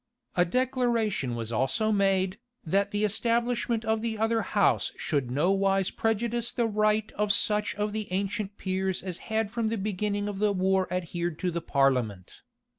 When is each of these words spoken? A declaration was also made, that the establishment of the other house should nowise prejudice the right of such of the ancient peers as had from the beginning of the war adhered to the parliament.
A 0.35 0.45
declaration 0.45 1.35
was 1.35 1.51
also 1.51 1.91
made, 1.91 2.39
that 2.65 2.89
the 2.89 3.03
establishment 3.05 3.85
of 3.85 4.01
the 4.01 4.17
other 4.17 4.41
house 4.41 4.91
should 4.97 5.29
nowise 5.29 5.91
prejudice 5.91 6.51
the 6.51 6.65
right 6.65 7.11
of 7.11 7.31
such 7.31 7.75
of 7.75 7.93
the 7.93 8.11
ancient 8.11 8.57
peers 8.57 9.03
as 9.03 9.19
had 9.29 9.51
from 9.51 9.67
the 9.67 9.77
beginning 9.77 10.27
of 10.27 10.39
the 10.39 10.53
war 10.53 10.91
adhered 10.91 11.37
to 11.41 11.51
the 11.51 11.61
parliament. 11.61 12.41